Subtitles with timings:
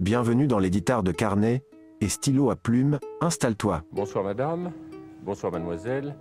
[0.00, 1.62] Bienvenue dans l'éditeur de carnet
[2.00, 3.82] et stylo à plume, installe-toi.
[3.92, 4.72] Bonsoir madame,
[5.22, 6.14] bonsoir mademoiselle,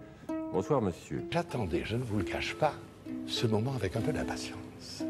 [0.53, 1.21] bonsoir monsieur.
[1.29, 2.73] J'attendais, je ne vous le cache pas,
[3.27, 5.03] ce moment avec un peu d'impatience.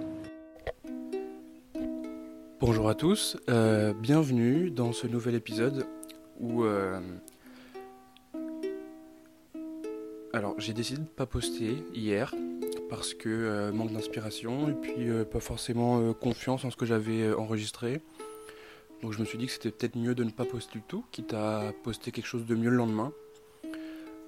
[2.60, 5.86] Bonjour à tous, euh, bienvenue dans ce nouvel épisode
[6.40, 6.64] où...
[6.64, 7.00] euh,
[10.34, 12.34] Alors j'ai décidé de ne pas poster hier
[12.90, 16.86] parce que euh, manque d'inspiration et puis euh, pas forcément euh, confiance en ce que
[16.86, 18.02] j'avais euh, enregistré.
[19.06, 21.06] Donc je me suis dit que c'était peut-être mieux de ne pas poster du tout,
[21.12, 23.14] quitte à poster quelque chose de mieux le lendemain.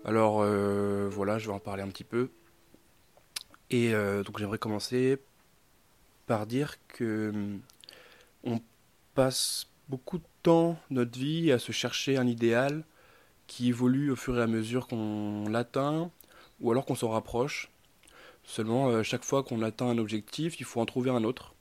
[0.06, 2.30] Alors euh, voilà, je vais en parler un petit peu.
[3.72, 5.18] Et euh, donc j'aimerais commencer
[6.28, 7.60] par dire que hum,
[8.44, 8.62] on
[9.16, 12.84] passe beaucoup de temps notre vie à se chercher un idéal
[13.48, 16.12] qui évolue au fur et à mesure qu'on l'atteint
[16.60, 17.72] ou alors qu'on s'en rapproche.
[18.44, 21.56] Seulement, euh, chaque fois qu'on atteint un objectif, il faut en trouver un autre.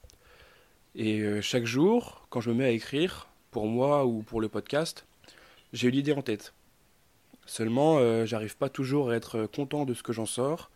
[0.98, 4.48] Et euh, chaque jour, quand je me mets à écrire, pour moi ou pour le
[4.48, 5.06] podcast,
[5.74, 6.55] j'ai l'idée en tête.
[7.44, 10.70] Seulement, euh, j'arrive pas toujours à être content de ce que j'en sors.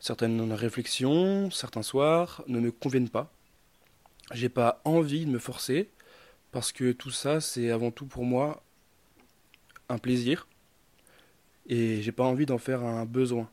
[0.00, 3.30] Certaines réflexions, certains soirs ne me conviennent pas.
[4.32, 5.90] J'ai pas envie de me forcer
[6.50, 8.62] parce que tout ça, c'est avant tout pour moi
[9.90, 10.48] un plaisir
[11.66, 13.50] et j'ai pas envie d'en faire un besoin.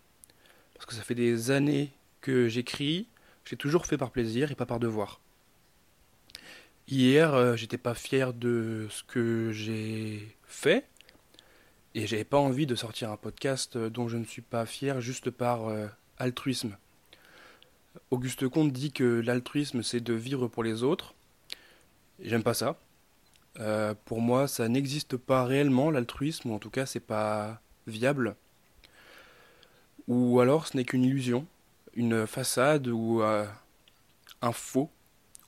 [0.75, 3.09] Parce que ça fait des années que j'écris,
[3.44, 5.20] j'ai toujours fait par plaisir et pas par devoir.
[6.92, 10.88] Hier, euh, j'étais pas fier de ce que j'ai fait
[11.94, 15.00] et j'avais pas envie de sortir un podcast euh, dont je ne suis pas fier
[15.00, 15.86] juste par euh,
[16.17, 16.76] altruisme.
[18.10, 21.14] Auguste Comte dit que l'altruisme c'est de vivre pour les autres.
[22.20, 22.76] J'aime pas ça.
[24.06, 28.36] Pour moi, ça n'existe pas réellement l'altruisme, ou en tout cas, c'est pas viable.
[30.08, 31.45] Ou alors, ce n'est qu'une illusion,
[31.94, 34.90] une façade ou un faux,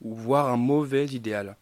[0.01, 1.55] ou voire un mauvais idéal.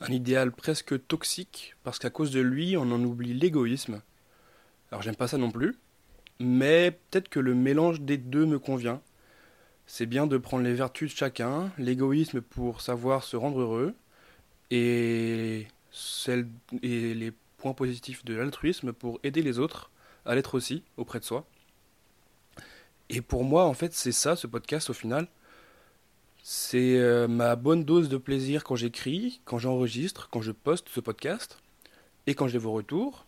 [0.00, 4.02] Un idéal presque toxique, parce qu'à cause de lui, on en oublie l'égoïsme.
[4.90, 5.76] Alors, j'aime pas ça non plus,
[6.38, 9.00] mais peut-être que le mélange des deux me convient.
[9.86, 13.94] C'est bien de prendre les vertus de chacun, l'égoïsme pour savoir se rendre heureux,
[14.70, 15.66] et,
[16.82, 19.90] et les points positifs de l'altruisme pour aider les autres
[20.24, 21.46] à l'être aussi auprès de soi.
[23.08, 25.28] Et pour moi, en fait, c'est ça, ce podcast, au final.
[26.48, 31.00] C'est euh, ma bonne dose de plaisir quand j'écris, quand j'enregistre, quand je poste ce
[31.00, 31.58] podcast,
[32.28, 33.26] et quand j'ai vos retours.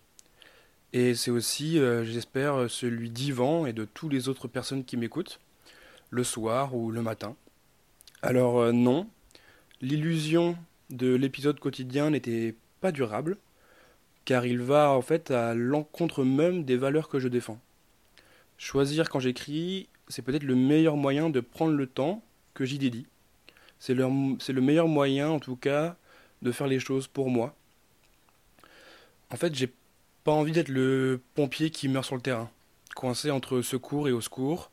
[0.93, 5.41] Et c'est aussi, euh, j'espère, celui d'Yvan et de toutes les autres personnes qui m'écoutent,
[6.11, 7.35] le soir ou le matin.
[8.23, 9.09] Alors euh, non,
[9.81, 10.57] l'illusion
[10.91, 13.37] de l'épisode quotidien n'était pas durable,
[14.27, 17.59] car il va en fait à l'encontre même des valeurs que je défends.
[18.59, 22.23] Choisir quand j'écris, c'est peut-être le meilleur moyen de prendre le temps
[22.59, 23.07] que j'y dédie.
[23.79, 25.97] C'est le, meilleur moyen, en tout cas,
[26.43, 27.55] de faire les choses pour moi.
[29.31, 29.73] En fait, j'ai
[30.25, 32.51] pas envie d'être le pompier qui meurt sur le terrain,
[32.97, 34.73] coincé entre secours et au secours,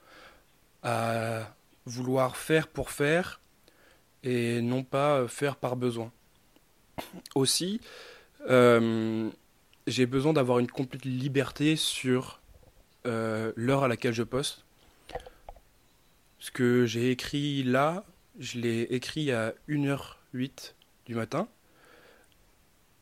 [0.81, 3.39] à vouloir faire pour faire
[4.23, 6.11] et non pas faire par besoin.
[7.35, 7.79] Aussi,
[8.49, 9.29] euh,
[9.85, 12.41] j'ai besoin d'avoir une complète liberté sur
[13.05, 14.64] euh, l'heure à laquelle je poste.
[16.55, 18.05] Que j'ai écrit là,
[18.39, 20.73] je l'ai écrit à 1h08
[21.05, 21.49] du matin.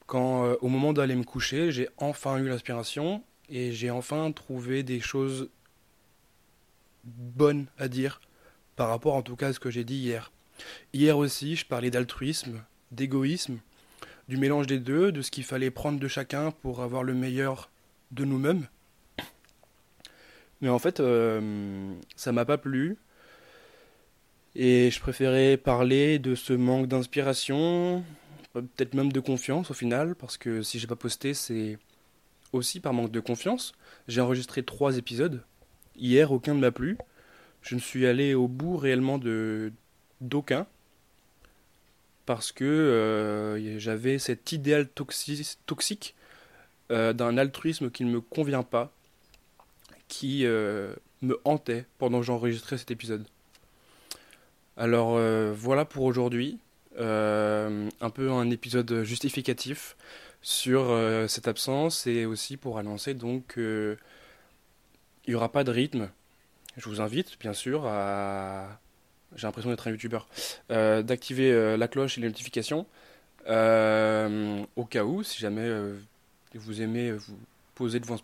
[0.08, 4.82] Quand, euh, au moment d'aller me coucher, j'ai enfin eu l'inspiration et j'ai enfin trouvé
[4.82, 5.52] des choses
[7.04, 8.22] bonnes à dire
[8.76, 10.32] par rapport en tout cas à ce que j'ai dit hier.
[10.92, 13.60] Hier aussi, je parlais d'altruisme, d'égoïsme,
[14.30, 17.70] du mélange des deux, de ce qu'il fallait prendre de chacun pour avoir le meilleur
[18.10, 18.66] de nous-mêmes.
[20.62, 22.98] Mais en fait, euh, ça m'a pas plu.
[24.56, 28.04] Et je préférais parler de ce manque d'inspiration,
[28.54, 31.80] peut-être même de confiance au final, parce que si j'ai pas posté, c'est
[32.52, 33.74] aussi par manque de confiance.
[34.08, 35.44] J'ai enregistré trois épisodes.
[35.96, 36.98] Hier, aucun ne m'a plu.
[37.62, 39.72] Je ne suis allé au bout réellement de
[40.22, 40.68] d'aucun
[42.26, 46.16] parce que euh, j'avais cet idéal toxi- toxique
[46.92, 48.94] euh, d'un altruisme qui ne me convient pas,
[50.08, 53.26] qui euh, me hantait pendant que j'enregistrais cet épisode.
[54.78, 56.60] Alors euh, voilà pour aujourd'hui,
[57.00, 59.96] Euh, un peu un épisode justificatif
[60.44, 63.98] sur euh, cette absence et aussi pour annoncer donc qu'il
[65.28, 66.10] n'y aura pas de rythme.
[66.78, 68.80] Je vous invite bien sûr à
[69.36, 70.28] j'ai l'impression d'être un youtubeur,
[70.70, 72.86] d'activer la cloche et les notifications
[73.48, 75.68] au cas où, si jamais
[76.54, 77.40] vous aimez vous
[77.74, 78.24] poser devant ce,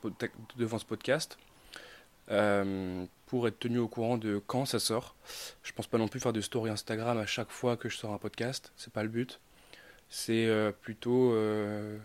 [0.57, 1.40] devant ce podcast,
[3.30, 5.16] pour être tenu au courant de quand ça sort.
[5.62, 8.12] Je pense pas non plus faire de story Instagram à chaque fois que je sors
[8.12, 9.40] un podcast, c'est pas le but.
[10.10, 11.34] C'est euh, plutôt...
[11.34, 11.98] euh,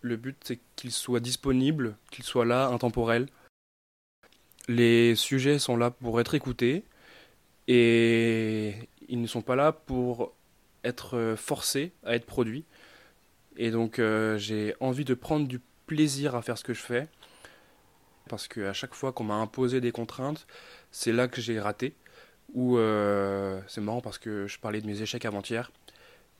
[0.00, 3.28] le but, c'est qu'il soit disponible, qu'il soit là, intemporel.
[4.66, 6.82] Les sujets sont là pour être écoutés
[7.68, 8.74] et
[9.08, 10.32] ils ne sont pas là pour
[10.82, 12.64] être euh, forcés à être produits.
[13.56, 14.00] Et donc
[14.38, 17.06] j'ai envie de prendre du plaisir à faire ce que je fais
[18.28, 20.46] parce qu'à chaque fois qu'on m'a imposé des contraintes,
[20.90, 21.94] c'est là que j'ai raté.
[22.54, 25.70] Ou euh, c'est marrant parce que je parlais de mes échecs avant-hier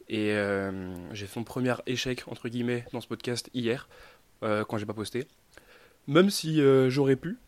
[0.08, 3.88] et euh, j'ai fait mon premier échec entre guillemets dans ce podcast hier
[4.42, 5.26] euh, quand j'ai pas posté.
[6.06, 7.38] Même si euh, j'aurais pu,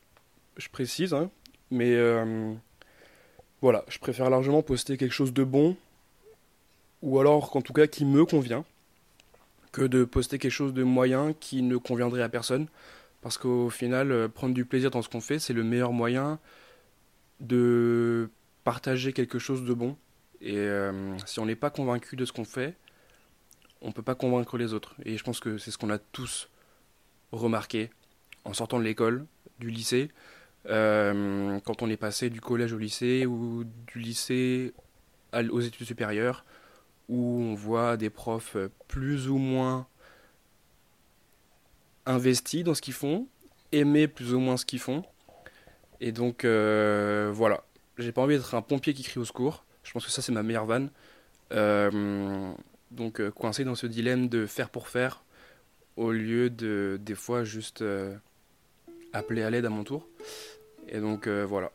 [0.56, 1.30] je précise, hein,
[1.70, 1.94] mais
[3.60, 5.76] voilà, je préfère largement poster quelque chose de bon
[7.02, 8.64] ou alors qu'en tout cas qui me convient
[9.72, 12.66] que de poster quelque chose de moyen qui ne conviendrait à personne.
[13.24, 16.38] Parce qu'au final, euh, prendre du plaisir dans ce qu'on fait, c'est le meilleur moyen
[17.40, 18.28] de
[18.64, 19.96] partager quelque chose de bon.
[20.42, 22.76] Et euh, si on n'est pas convaincu de ce qu'on fait,
[23.80, 24.94] on ne peut pas convaincre les autres.
[25.06, 26.50] Et je pense que c'est ce qu'on a tous
[27.32, 27.88] remarqué
[28.44, 29.24] en sortant de l'école,
[29.58, 30.10] du lycée,
[30.66, 34.74] euh, quand on est passé du collège au lycée ou du lycée
[35.32, 36.44] aux études supérieures,
[37.08, 39.86] où on voit des profs plus ou moins
[42.06, 43.26] investis dans ce qu'ils font,
[43.72, 45.04] aimer plus ou moins ce qu'ils font.
[46.00, 47.64] Et donc euh, voilà,
[47.98, 49.64] j'ai pas envie d'être un pompier qui crie au secours.
[49.82, 50.90] Je pense que ça c'est ma meilleure vanne.
[51.52, 52.52] Euh,
[52.90, 55.24] donc euh, coincé dans ce dilemme de faire pour faire
[55.96, 57.84] au lieu de des fois juste
[59.12, 60.08] appeler à l'aide à mon tour.
[60.88, 61.70] Et donc voilà.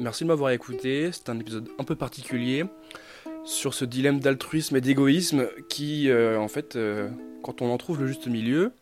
[0.00, 1.10] Merci de m'avoir écouté.
[1.12, 2.64] C'est un épisode un peu particulier
[3.44, 6.78] sur ce dilemme d'altruisme et d'égoïsme qui, en fait,
[7.42, 8.72] quand on en trouve le juste milieu,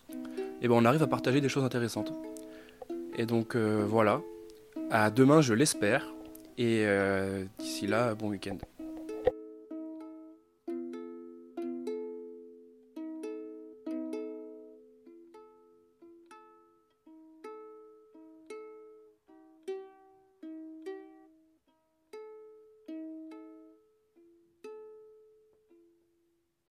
[0.63, 2.13] eh ben, on arrive à partager des choses intéressantes.
[3.17, 4.21] Et donc euh, voilà.
[4.91, 6.07] À demain, je l'espère.
[6.57, 8.59] Et euh, d'ici là, bon week-end.